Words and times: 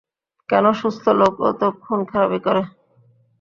কেন, 0.49 0.65
সুস্থ 0.79 1.05
লোকও 1.19 1.49
তো 1.59 1.67
খুনখারাবি 1.83 2.39
করে। 2.45 2.61